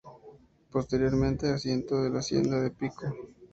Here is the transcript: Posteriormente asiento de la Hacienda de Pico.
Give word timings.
Posteriormente 0.71 1.47
asiento 1.51 2.01
de 2.01 2.09
la 2.09 2.21
Hacienda 2.21 2.59
de 2.59 2.71
Pico. 2.71 3.05